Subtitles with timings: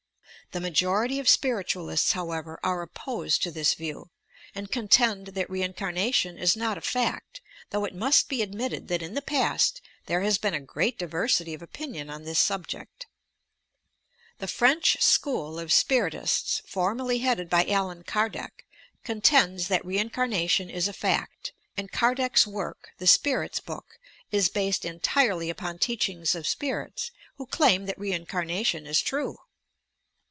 [0.53, 4.09] The majority of spirit ualists, however, are opposed to this view,
[4.53, 7.39] and contend that reincarnation is not a fact,
[7.69, 10.99] though it must be ad mitted that in the past there has been a great
[10.99, 13.07] diversity of opinion on this subject.
[14.39, 18.65] The French School of Spirit ists, formerly headed by Allan Kardec,
[19.05, 23.97] contends that reincarnation is a fact, and Kardec 's work "The Spirit's Book"
[24.33, 29.37] is based entirely upon teachings of spirits, who claim that reincarnation is true!